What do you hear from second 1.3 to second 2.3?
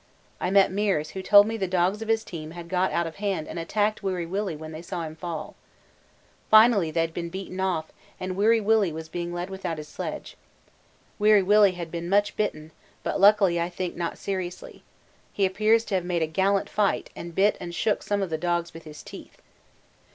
me the dogs of his